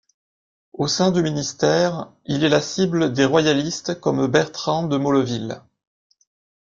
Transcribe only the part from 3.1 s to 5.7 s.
des royalistes comme Bertrand de Molleville.